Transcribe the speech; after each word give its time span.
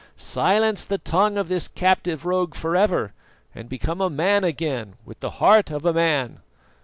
Silence 0.17 0.83
the 0.83 0.97
tongue 0.97 1.37
of 1.37 1.47
this 1.47 1.67
captive 1.67 2.25
rogue 2.25 2.55
for 2.55 2.75
ever 2.75 3.13
and 3.53 3.69
become 3.69 4.01
a 4.01 4.09
man 4.09 4.43
again, 4.43 4.95
with 5.05 5.19
the 5.19 5.29
heart 5.37 5.69
of 5.69 5.85
a 5.85 5.93
man." 5.93 6.39